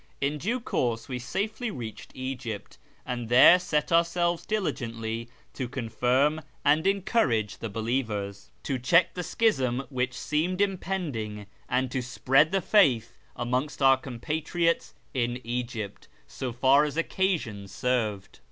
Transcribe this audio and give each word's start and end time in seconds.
In 0.19 0.39
due 0.39 0.59
course 0.59 1.07
we 1.07 1.19
safely 1.19 1.69
reached 1.69 2.09
Egypt, 2.15 2.79
and 3.05 3.29
there 3.29 3.59
set 3.59 3.91
ourselves 3.91 4.47
diligently 4.47 5.29
to 5.53 5.69
confirm 5.69 6.41
and 6.65 6.87
encourage 6.87 7.59
the 7.59 7.69
believers, 7.69 8.49
to 8.63 8.79
clieck 8.79 9.13
the 9.13 9.21
schism 9.21 9.83
which 9.91 10.15
seemed 10.15 10.59
impending, 10.59 11.45
and 11.69 11.91
to 11.91 12.01
spread 12.01 12.51
the 12.51 12.61
faith 12.61 13.15
amongst 13.35 13.79
our 13.79 13.95
compatriots 13.95 14.95
in 15.13 15.39
Egypt, 15.43 16.07
so 16.25 16.51
far 16.51 16.83
as 16.83 16.97
occasion 16.97 17.67
served. 17.67 18.39